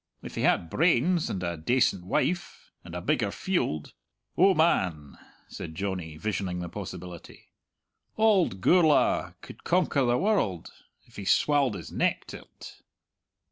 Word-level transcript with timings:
If 0.23 0.33
he 0.33 0.41
had 0.41 0.71
brains, 0.71 1.29
and 1.29 1.43
a 1.43 1.55
dacent 1.55 2.05
wife, 2.07 2.71
and 2.83 2.95
a 2.95 3.01
bigger 3.01 3.29
field 3.29 3.93
oh, 4.35 4.55
man," 4.55 5.15
said 5.47 5.75
Johnny, 5.75 6.17
visioning 6.17 6.57
the 6.57 6.69
possibility, 6.69 7.49
"Auld 8.17 8.61
Gourla 8.61 9.35
could 9.43 9.63
conquer 9.63 10.03
the 10.05 10.17
world, 10.17 10.71
if 11.05 11.17
he 11.17 11.23
swalled 11.25 11.75
his 11.75 11.91
neck 11.91 12.25
till't." 12.25 12.81